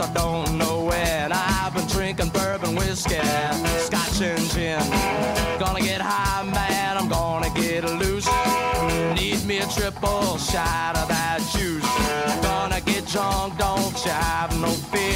I 0.00 0.12
don't 0.12 0.56
know 0.56 0.90
it. 0.92 1.32
I've 1.32 1.74
been 1.74 1.86
drinking 1.88 2.28
bourbon 2.28 2.76
whiskey, 2.76 3.18
scotch 3.78 4.20
and 4.20 4.48
gin. 4.50 4.78
Gonna 5.58 5.80
get 5.80 6.00
high, 6.00 6.44
man, 6.44 6.96
I'm 6.96 7.08
gonna 7.08 7.50
get 7.54 7.82
loose. 7.84 8.28
Need 9.18 9.44
me 9.44 9.58
a 9.58 9.66
triple 9.66 10.38
shot 10.38 10.96
of 10.96 11.08
that 11.08 11.40
juice. 11.52 11.84
Gonna 12.42 12.80
get 12.80 13.06
drunk, 13.06 13.58
don't 13.58 14.04
you 14.04 14.12
have 14.12 14.56
no 14.60 14.68
fear. 14.68 15.07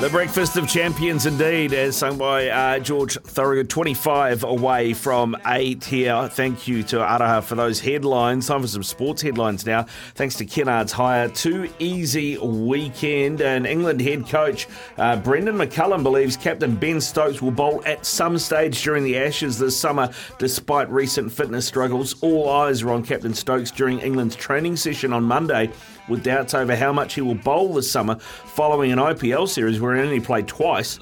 The 0.00 0.08
Breakfast 0.08 0.56
of 0.56 0.66
Champions, 0.66 1.26
indeed, 1.26 1.74
as 1.74 1.94
sung 1.94 2.16
by 2.16 2.48
uh, 2.48 2.78
George 2.78 3.18
Thorogood. 3.18 3.68
25 3.68 4.44
away 4.44 4.94
from 4.94 5.36
8 5.46 5.84
here. 5.84 6.26
Thank 6.28 6.66
you 6.66 6.82
to 6.84 6.96
Araha 6.96 7.42
for 7.42 7.54
those 7.54 7.80
headlines. 7.80 8.48
Time 8.48 8.62
for 8.62 8.66
some 8.66 8.82
sports 8.82 9.20
headlines 9.20 9.66
now. 9.66 9.84
Thanks 10.14 10.36
to 10.36 10.46
Kennards 10.46 10.90
hire. 10.90 11.28
Too 11.28 11.68
easy 11.78 12.38
weekend. 12.38 13.42
And 13.42 13.66
England 13.66 14.00
head 14.00 14.26
coach 14.26 14.68
uh, 14.96 15.16
Brendon 15.16 15.56
McCullum 15.56 16.02
believes 16.02 16.34
Captain 16.34 16.74
Ben 16.76 16.98
Stokes 17.02 17.42
will 17.42 17.50
bowl 17.50 17.82
at 17.84 18.06
some 18.06 18.38
stage 18.38 18.82
during 18.82 19.04
the 19.04 19.18
Ashes 19.18 19.58
this 19.58 19.78
summer, 19.78 20.10
despite 20.38 20.88
recent 20.88 21.30
fitness 21.30 21.66
struggles. 21.66 22.14
All 22.22 22.48
eyes 22.48 22.80
are 22.80 22.90
on 22.92 23.02
Captain 23.02 23.34
Stokes 23.34 23.70
during 23.70 23.98
England's 23.98 24.34
training 24.34 24.76
session 24.76 25.12
on 25.12 25.24
Monday 25.24 25.70
with 26.10 26.24
doubts 26.24 26.54
over 26.54 26.76
how 26.76 26.92
much 26.92 27.14
he 27.14 27.20
will 27.20 27.34
bowl 27.34 27.72
this 27.72 27.90
summer 27.90 28.16
following 28.18 28.92
an 28.92 28.98
IPL 28.98 29.48
series 29.48 29.80
where 29.80 29.89
he 29.94 30.00
only 30.02 30.20
played 30.20 30.46
twice 30.46 30.98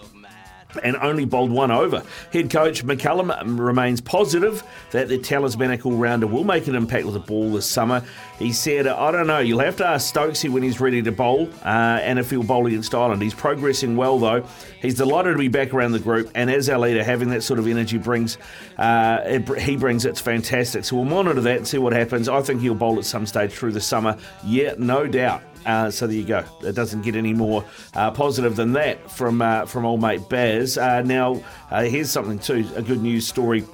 and 0.83 0.97
only 0.97 1.25
bowled 1.25 1.51
one 1.51 1.71
over. 1.71 2.03
Head 2.33 2.51
coach 2.51 2.85
McCullum 2.85 3.59
remains 3.59 4.01
positive 4.01 4.63
that 4.91 5.09
the 5.09 5.19
talismanic 5.19 5.85
all-rounder 5.87 6.27
will 6.27 6.45
make 6.45 6.66
an 6.66 6.75
impact 6.75 7.05
with 7.05 7.15
the 7.15 7.21
ball 7.21 7.52
this 7.52 7.66
summer. 7.66 8.02
He 8.38 8.52
said, 8.52 8.87
I 8.87 9.10
don't 9.10 9.27
know, 9.27 9.38
you'll 9.38 9.60
have 9.60 9.77
to 9.77 9.87
ask 9.87 10.15
Stokesy 10.15 10.49
when 10.49 10.63
he's 10.63 10.80
ready 10.80 11.02
to 11.02 11.13
bowl 11.13 11.49
uh, 11.65 12.01
and 12.02 12.19
if 12.19 12.30
he'll 12.30 12.43
bowl 12.43 12.66
against 12.66 12.95
Ireland. 12.95 13.23
He's 13.23 13.35
progressing 13.35 13.97
well, 13.97 14.19
though. 14.19 14.47
He's 14.80 14.95
delighted 14.95 15.33
to 15.33 15.38
be 15.38 15.49
back 15.49 15.75
around 15.75 15.93
the 15.93 15.99
group, 15.99 16.30
and 16.35 16.51
as 16.51 16.69
our 16.69 16.79
leader, 16.79 17.03
having 17.03 17.30
that 17.30 17.43
sort 17.43 17.59
of 17.59 17.66
energy 17.66 17.99
brings, 17.99 18.38
uh, 18.77 19.21
it, 19.25 19.59
he 19.60 19.77
brings 19.77 20.05
it's 20.05 20.21
fantastic. 20.21 20.85
So 20.85 20.97
we'll 20.97 21.05
monitor 21.05 21.41
that 21.41 21.57
and 21.57 21.66
see 21.66 21.79
what 21.79 21.93
happens. 21.93 22.29
I 22.29 22.41
think 22.43 22.60
he'll 22.60 22.75
bowl 22.75 22.99
at 22.99 23.05
some 23.05 23.27
stage 23.27 23.53
through 23.53 23.73
the 23.73 23.80
summer. 23.80 24.16
Yeah, 24.45 24.75
no 24.79 25.07
doubt. 25.07 25.43
Uh, 25.66 25.91
so 25.91 26.07
there 26.07 26.16
you 26.16 26.25
go. 26.25 26.45
It 26.63 26.75
doesn't 26.75 27.03
get 27.03 27.16
any 27.16 27.35
more 27.35 27.65
uh, 27.95 28.10
positive 28.13 28.57
than 28.57 28.73
that 28.73 29.10
from 29.10 29.43
uh, 29.43 29.66
from 29.66 29.85
old 29.85 30.01
mate 30.01 30.29
Baz. 30.29 30.68
Uh, 30.77 31.02
now 31.02 31.41
uh, 31.71 31.85
here's 31.85 32.11
something 32.11 32.38
too, 32.38 32.69
a 32.77 32.83
good 32.83 33.02
news 33.02 33.27
story 33.27 33.65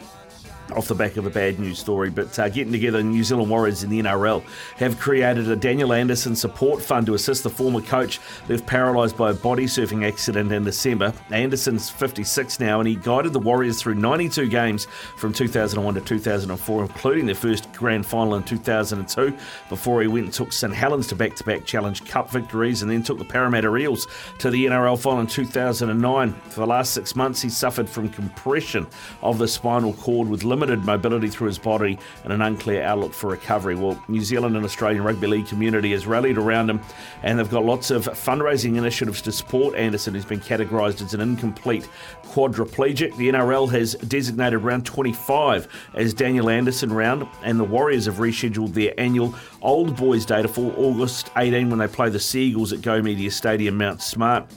off 0.72 0.88
the 0.88 0.94
back 0.94 1.16
of 1.16 1.26
a 1.26 1.30
bad 1.30 1.58
news 1.58 1.78
story, 1.78 2.10
but 2.10 2.38
uh, 2.38 2.48
getting 2.48 2.72
together, 2.72 3.02
New 3.02 3.24
Zealand 3.24 3.50
Warriors 3.50 3.82
in 3.82 3.90
the 3.90 4.00
NRL 4.00 4.42
have 4.76 4.98
created 4.98 5.48
a 5.48 5.56
Daniel 5.56 5.92
Anderson 5.92 6.34
support 6.34 6.82
fund 6.82 7.06
to 7.06 7.14
assist 7.14 7.42
the 7.42 7.50
former 7.50 7.80
coach 7.80 8.20
left 8.48 8.66
paralysed 8.66 9.16
by 9.16 9.30
a 9.30 9.34
body 9.34 9.66
surfing 9.66 10.06
accident 10.06 10.50
in 10.52 10.64
December. 10.64 11.12
Anderson's 11.30 11.90
56 11.90 12.60
now, 12.60 12.80
and 12.80 12.88
he 12.88 12.96
guided 12.96 13.32
the 13.32 13.38
Warriors 13.38 13.80
through 13.80 13.94
92 13.94 14.48
games 14.48 14.86
from 15.16 15.32
2001 15.32 15.94
to 15.94 16.00
2004, 16.00 16.82
including 16.82 17.26
their 17.26 17.34
first 17.34 17.72
grand 17.72 18.06
final 18.06 18.34
in 18.34 18.42
2002, 18.42 19.36
before 19.68 20.02
he 20.02 20.08
went 20.08 20.26
and 20.26 20.34
took 20.34 20.52
St 20.52 20.74
Helens 20.74 21.06
to 21.08 21.14
back 21.14 21.34
to 21.36 21.44
back 21.44 21.64
Challenge 21.64 22.04
Cup 22.04 22.30
victories 22.30 22.82
and 22.82 22.90
then 22.90 23.02
took 23.02 23.18
the 23.18 23.24
Parramatta 23.24 23.74
Eels 23.76 24.06
to 24.38 24.50
the 24.50 24.66
NRL 24.66 24.98
final 24.98 25.20
in 25.20 25.26
2009. 25.26 26.32
For 26.32 26.60
the 26.60 26.66
last 26.66 26.92
six 26.92 27.14
months, 27.14 27.42
he 27.42 27.48
suffered 27.48 27.88
from 27.88 28.08
compression 28.08 28.86
of 29.22 29.38
the 29.38 29.48
spinal 29.48 29.92
cord 29.94 30.28
with 30.28 30.44
limited 30.54 30.84
mobility 30.84 31.26
through 31.28 31.48
his 31.48 31.58
body 31.58 31.98
and 32.22 32.32
an 32.32 32.40
unclear 32.40 32.84
outlook 32.84 33.12
for 33.12 33.30
recovery. 33.30 33.74
Well, 33.74 34.00
New 34.06 34.20
Zealand 34.20 34.54
and 34.54 34.64
Australian 34.64 35.02
rugby 35.02 35.26
league 35.26 35.48
community 35.48 35.90
has 35.90 36.06
rallied 36.06 36.38
around 36.38 36.70
him 36.70 36.80
and 37.24 37.38
they've 37.38 37.50
got 37.50 37.64
lots 37.64 37.90
of 37.90 38.04
fundraising 38.06 38.76
initiatives 38.76 39.20
to 39.22 39.32
support 39.32 39.74
Anderson, 39.74 40.14
who's 40.14 40.24
been 40.24 40.40
categorised 40.40 41.02
as 41.02 41.12
an 41.12 41.20
incomplete 41.20 41.88
quadriplegic. 42.26 43.16
The 43.16 43.30
NRL 43.30 43.68
has 43.72 43.94
designated 43.94 44.60
round 44.62 44.86
25 44.86 45.66
as 45.94 46.14
Daniel 46.14 46.48
Anderson 46.48 46.92
round, 46.92 47.26
and 47.42 47.58
the 47.58 47.64
Warriors 47.64 48.06
have 48.06 48.16
rescheduled 48.16 48.74
their 48.74 48.94
annual 48.98 49.34
Old 49.60 49.96
Boys 49.96 50.24
Day 50.24 50.42
to 50.42 50.48
fall 50.48 50.72
August 50.76 51.30
18 51.36 51.68
when 51.68 51.80
they 51.80 51.88
play 51.88 52.10
the 52.10 52.20
Seagulls 52.20 52.72
at 52.72 52.80
Go 52.80 53.02
Media 53.02 53.30
Stadium, 53.30 53.76
Mount 53.76 54.00
Smart. 54.02 54.48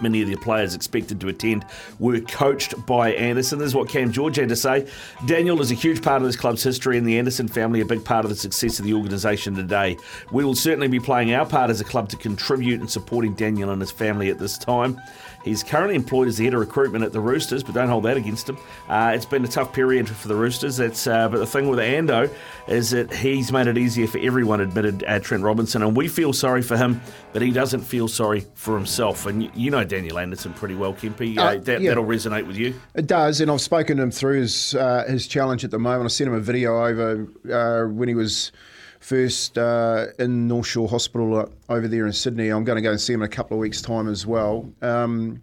Many 0.00 0.22
of 0.22 0.28
the 0.28 0.36
players 0.36 0.74
expected 0.74 1.20
to 1.20 1.28
attend 1.28 1.64
were 1.98 2.20
coached 2.20 2.74
by 2.86 3.12
Anderson. 3.12 3.58
This 3.58 3.68
is 3.68 3.74
what 3.74 3.88
Cam 3.88 4.12
George 4.12 4.36
had 4.36 4.48
to 4.48 4.56
say. 4.56 4.86
Daniel 5.26 5.60
is 5.60 5.70
a 5.70 5.74
huge 5.74 6.02
part 6.02 6.22
of 6.22 6.26
this 6.26 6.36
club's 6.36 6.62
history, 6.62 6.96
and 6.98 7.06
the 7.06 7.18
Anderson 7.18 7.48
family 7.48 7.80
a 7.80 7.84
big 7.84 8.04
part 8.04 8.24
of 8.24 8.30
the 8.30 8.36
success 8.36 8.78
of 8.78 8.84
the 8.84 8.94
organisation 8.94 9.54
today. 9.54 9.96
We 10.32 10.44
will 10.44 10.54
certainly 10.54 10.88
be 10.88 11.00
playing 11.00 11.34
our 11.34 11.46
part 11.46 11.70
as 11.70 11.80
a 11.80 11.84
club 11.84 12.08
to 12.10 12.16
contribute 12.16 12.80
and 12.80 12.90
supporting 12.90 13.34
Daniel 13.34 13.70
and 13.70 13.80
his 13.80 13.90
family 13.90 14.30
at 14.30 14.38
this 14.38 14.56
time. 14.56 15.00
He's 15.44 15.62
currently 15.62 15.94
employed 15.94 16.28
as 16.28 16.36
the 16.36 16.44
head 16.44 16.54
of 16.54 16.60
recruitment 16.60 17.04
at 17.04 17.12
the 17.12 17.20
Roosters, 17.20 17.62
but 17.62 17.74
don't 17.74 17.88
hold 17.88 18.04
that 18.04 18.16
against 18.16 18.48
him. 18.48 18.58
Uh, 18.88 19.12
it's 19.14 19.24
been 19.24 19.44
a 19.44 19.48
tough 19.48 19.72
period 19.72 20.08
for 20.08 20.28
the 20.28 20.34
Roosters. 20.34 20.76
That's 20.76 21.06
uh, 21.06 21.28
but 21.28 21.38
the 21.38 21.46
thing 21.46 21.68
with 21.68 21.78
Ando 21.78 22.30
is 22.68 22.90
that 22.90 23.12
he's 23.12 23.50
made 23.50 23.66
it 23.66 23.78
easier 23.78 24.06
for 24.06 24.18
everyone. 24.18 24.60
Admitted 24.60 25.04
uh, 25.06 25.18
Trent 25.20 25.42
Robinson, 25.42 25.82
and 25.82 25.96
we 25.96 26.08
feel 26.08 26.32
sorry 26.32 26.62
for 26.62 26.76
him, 26.76 27.00
but 27.32 27.42
he 27.42 27.50
doesn't 27.50 27.80
feel 27.80 28.08
sorry 28.08 28.46
for 28.54 28.76
himself. 28.76 29.26
And 29.26 29.44
you, 29.44 29.50
you 29.54 29.70
know 29.70 29.82
Daniel 29.84 30.18
Anderson 30.18 30.52
pretty 30.52 30.74
well, 30.74 30.94
Kempy. 30.94 31.36
Uh, 31.38 31.42
Uh, 31.42 31.56
that, 31.58 31.80
yeah. 31.80 31.88
That'll 31.90 32.04
resonate 32.04 32.46
with 32.46 32.56
you. 32.56 32.74
It 32.94 33.06
does, 33.06 33.40
and 33.40 33.50
I've 33.50 33.60
spoken 33.60 33.96
to 33.96 34.02
him 34.02 34.10
through 34.10 34.40
his 34.40 34.74
uh, 34.74 35.04
his 35.08 35.26
challenge 35.26 35.64
at 35.64 35.70
the 35.70 35.78
moment. 35.78 36.04
I 36.04 36.08
sent 36.08 36.28
him 36.28 36.34
a 36.34 36.40
video 36.40 36.84
over 36.84 37.26
uh, 37.50 37.88
when 37.90 38.08
he 38.08 38.14
was 38.14 38.52
first 39.00 39.58
uh, 39.58 40.06
in 40.18 40.46
North 40.46 40.66
Shore 40.66 40.88
Hospital 40.88 41.36
uh, 41.36 41.46
over 41.68 41.88
there 41.88 42.06
in 42.06 42.12
Sydney. 42.12 42.50
I'm 42.50 42.64
going 42.64 42.76
to 42.76 42.82
go 42.82 42.90
and 42.90 43.00
see 43.00 43.12
him 43.12 43.22
in 43.22 43.26
a 43.26 43.28
couple 43.28 43.56
of 43.56 43.60
weeks' 43.60 43.82
time 43.82 44.08
as 44.08 44.26
well. 44.26 44.70
Um, 44.82 45.42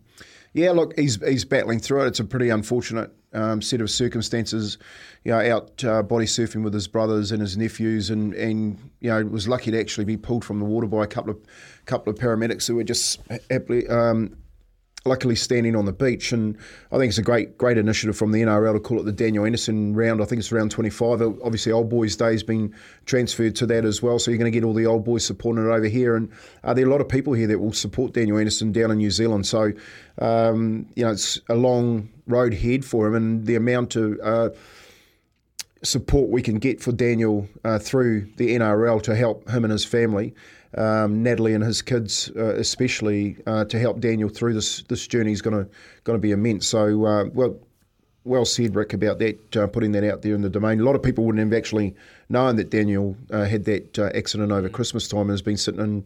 yeah, 0.53 0.71
look, 0.71 0.97
he's 0.97 1.23
he's 1.23 1.45
battling 1.45 1.79
through 1.79 2.03
it. 2.03 2.07
It's 2.07 2.19
a 2.19 2.25
pretty 2.25 2.49
unfortunate 2.49 3.11
um, 3.33 3.61
set 3.61 3.81
of 3.81 3.91
circumstances. 3.91 4.77
You 5.23 5.31
know, 5.31 5.55
out 5.55 5.83
uh, 5.83 6.01
body 6.01 6.25
surfing 6.25 6.63
with 6.63 6.73
his 6.73 6.87
brothers 6.87 7.31
and 7.31 7.41
his 7.41 7.57
nephews, 7.57 8.09
and 8.09 8.33
and 8.33 8.79
you 8.99 9.09
know 9.09 9.23
was 9.25 9.47
lucky 9.47 9.71
to 9.71 9.79
actually 9.79 10.05
be 10.05 10.17
pulled 10.17 10.45
from 10.45 10.59
the 10.59 10.65
water 10.65 10.87
by 10.87 11.03
a 11.03 11.07
couple 11.07 11.31
of 11.31 11.39
couple 11.85 12.11
of 12.11 12.17
paramedics 12.17 12.67
who 12.67 12.75
were 12.75 12.83
just 12.83 13.19
happily. 13.49 13.87
Um, 13.87 14.37
luckily 15.07 15.35
standing 15.35 15.75
on 15.75 15.85
the 15.85 15.93
beach. 15.93 16.31
And 16.31 16.57
I 16.91 16.97
think 16.97 17.09
it's 17.09 17.17
a 17.17 17.23
great, 17.23 17.57
great 17.57 17.77
initiative 17.77 18.17
from 18.17 18.31
the 18.31 18.41
NRL 18.41 18.73
to 18.73 18.79
call 18.79 18.99
it 18.99 19.03
the 19.03 19.11
Daniel 19.11 19.45
Anderson 19.45 19.95
round. 19.95 20.21
I 20.21 20.25
think 20.25 20.39
it's 20.39 20.51
round 20.51 20.71
25. 20.71 21.21
Obviously, 21.21 21.71
Old 21.71 21.89
Boys 21.89 22.15
Day 22.15 22.31
has 22.31 22.43
been 22.43 22.73
transferred 23.05 23.55
to 23.57 23.65
that 23.67 23.85
as 23.85 24.01
well. 24.01 24.19
So 24.19 24.31
you're 24.31 24.37
going 24.37 24.51
to 24.51 24.57
get 24.57 24.65
all 24.65 24.73
the 24.73 24.85
old 24.85 25.05
boys 25.05 25.25
supporting 25.25 25.65
it 25.65 25.69
over 25.69 25.87
here. 25.87 26.15
And 26.15 26.31
uh, 26.63 26.73
there 26.73 26.85
are 26.85 26.87
a 26.87 26.91
lot 26.91 27.01
of 27.01 27.09
people 27.09 27.33
here 27.33 27.47
that 27.47 27.59
will 27.59 27.73
support 27.73 28.13
Daniel 28.13 28.37
Anderson 28.37 28.71
down 28.71 28.91
in 28.91 28.97
New 28.97 29.11
Zealand. 29.11 29.47
So, 29.47 29.71
um, 30.19 30.87
you 30.95 31.03
know, 31.03 31.11
it's 31.11 31.39
a 31.49 31.55
long 31.55 32.09
road 32.27 32.53
ahead 32.53 32.85
for 32.85 33.07
him. 33.07 33.15
And 33.15 33.45
the 33.45 33.55
amount 33.55 33.95
of. 33.95 34.19
Uh, 34.21 34.49
support 35.83 36.29
we 36.29 36.41
can 36.41 36.59
get 36.59 36.81
for 36.81 36.91
Daniel 36.91 37.47
uh, 37.63 37.79
through 37.79 38.27
the 38.37 38.55
NRL 38.55 39.01
to 39.03 39.15
help 39.15 39.47
him 39.49 39.63
and 39.63 39.71
his 39.71 39.85
family, 39.85 40.33
um, 40.77 41.23
Natalie 41.23 41.53
and 41.53 41.63
his 41.63 41.81
kids 41.81 42.31
uh, 42.35 42.55
especially, 42.55 43.37
uh, 43.45 43.65
to 43.65 43.79
help 43.79 43.99
Daniel 43.99 44.29
through 44.29 44.53
this 44.53 44.83
this 44.83 45.07
journey 45.07 45.31
is 45.31 45.41
going 45.41 45.57
to 45.57 45.69
going 46.03 46.17
to 46.17 46.21
be 46.21 46.31
immense. 46.31 46.67
So 46.67 47.05
uh, 47.05 47.25
well. 47.33 47.59
Well 48.23 48.43
said, 48.43 48.75
Rick, 48.75 48.91
about 48.91 49.19
that, 49.19 49.55
uh, 49.55 49.67
putting 49.67 49.93
that 49.93 50.03
out 50.03 50.21
there 50.21 50.35
in 50.35 50.41
the 50.41 50.49
domain. 50.49 50.81
A 50.81 50.83
lot 50.83 50.95
of 50.95 51.01
people 51.01 51.23
wouldn't 51.23 51.39
have 51.39 51.57
actually 51.57 51.95
known 52.27 52.57
that 52.57 52.69
Daniel 52.69 53.15
uh, 53.31 53.45
had 53.45 53.63
that 53.63 53.97
uh, 53.97 54.09
accident 54.13 54.51
over 54.51 54.67
Christmas 54.67 55.07
time 55.07 55.21
and 55.21 55.29
has 55.29 55.41
been 55.41 55.55
sitting 55.55 55.79
in 55.79 56.05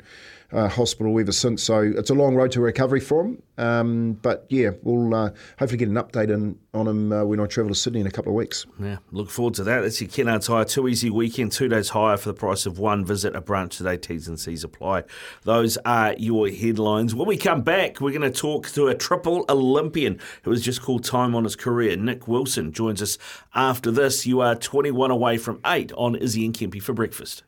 uh, 0.54 0.68
hospital 0.68 1.20
ever 1.20 1.32
since. 1.32 1.64
So 1.64 1.82
it's 1.82 2.10
a 2.10 2.14
long 2.14 2.36
road 2.36 2.52
to 2.54 2.62
recovery 2.62 3.00
for 3.00 3.26
him. 3.26 3.42
Um, 3.58 4.14
but 4.14 4.46
yeah, 4.50 4.72
we'll 4.82 5.14
uh, 5.14 5.30
hopefully 5.60 5.78
get 5.78 5.90
an 5.90 5.96
update 5.96 6.34
on, 6.34 6.58
on 6.74 6.88
him 6.88 7.12
uh, 7.12 7.24
when 7.24 7.40
I 7.40 7.46
travel 7.46 7.70
to 7.70 7.76
Sydney 7.76 8.02
in 8.02 8.08
a 8.08 8.12
couple 8.12 8.32
of 8.32 8.36
weeks. 8.36 8.66
Yeah, 8.80 8.98
look 9.12 9.30
forward 9.30 9.54
to 9.56 9.64
that. 9.66 9.82
That's 9.82 10.02
your 10.02 10.10
Kennards 10.10 10.48
Hire. 10.48 10.66
Two 10.66 10.88
easy 10.88 11.10
weekend, 11.10 11.52
two 11.52 11.68
days 11.68 11.90
higher 11.90 12.18
for 12.18 12.30
the 12.30 12.34
price 12.34 12.66
of 12.66 12.80
one. 12.80 13.06
Visit 13.06 13.36
a 13.36 13.42
branch 13.42 13.78
today. 13.78 13.98
T's 13.98 14.28
and 14.28 14.40
C's 14.40 14.64
apply. 14.64 15.04
Those 15.44 15.78
are 15.86 16.14
your 16.14 16.50
headlines. 16.50 17.14
When 17.14 17.28
we 17.28 17.38
come 17.38 17.62
back, 17.62 18.02
we're 18.02 18.18
going 18.18 18.32
to 18.32 18.32
talk 18.32 18.70
to 18.70 18.88
a 18.88 18.96
triple 18.96 19.46
Olympian 19.48 20.20
who 20.44 20.52
has 20.52 20.62
just 20.62 20.82
called 20.82 21.04
time 21.04 21.36
on 21.36 21.44
his 21.44 21.56
career. 21.56 21.96
Nick 21.96 22.28
Wilson 22.28 22.72
joins 22.72 23.02
us 23.02 23.18
after 23.54 23.92
this. 23.92 24.26
You 24.26 24.42
are 24.42 24.56
21 24.56 25.12
away 25.12 25.38
from 25.38 25.60
8 25.66 25.92
on 25.94 26.16
Izzy 26.16 26.46
and 26.46 26.54
Kempy 26.54 26.82
for 26.82 26.94
breakfast. 26.94 27.44